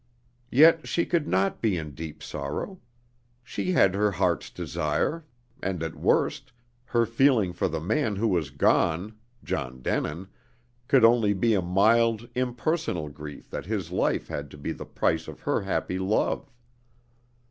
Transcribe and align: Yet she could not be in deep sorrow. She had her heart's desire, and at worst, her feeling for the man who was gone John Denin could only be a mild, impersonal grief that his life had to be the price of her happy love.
Yet 0.49 0.87
she 0.87 1.05
could 1.05 1.27
not 1.27 1.61
be 1.61 1.77
in 1.77 1.91
deep 1.91 2.23
sorrow. 2.23 2.79
She 3.43 3.73
had 3.73 3.93
her 3.93 4.09
heart's 4.13 4.49
desire, 4.49 5.25
and 5.61 5.83
at 5.83 5.93
worst, 5.95 6.51
her 6.85 7.05
feeling 7.05 7.53
for 7.53 7.67
the 7.67 7.79
man 7.79 8.15
who 8.15 8.27
was 8.27 8.49
gone 8.49 9.15
John 9.43 9.79
Denin 9.83 10.27
could 10.87 11.05
only 11.05 11.33
be 11.33 11.53
a 11.53 11.61
mild, 11.61 12.27
impersonal 12.33 13.09
grief 13.09 13.47
that 13.51 13.67
his 13.67 13.91
life 13.91 14.27
had 14.27 14.49
to 14.49 14.57
be 14.57 14.71
the 14.71 14.85
price 14.87 15.27
of 15.27 15.41
her 15.41 15.61
happy 15.61 15.99
love. 15.99 16.49